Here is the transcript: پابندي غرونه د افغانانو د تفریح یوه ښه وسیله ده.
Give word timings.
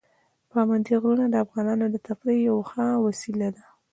پابندي 0.51 0.95
غرونه 1.01 1.25
د 1.31 1.35
افغانانو 1.45 1.85
د 1.91 1.95
تفریح 2.07 2.39
یوه 2.49 2.63
ښه 2.71 2.85
وسیله 3.07 3.47
ده. 3.55 3.65